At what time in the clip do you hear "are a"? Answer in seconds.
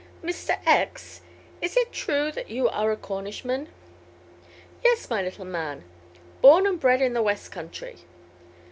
2.67-2.97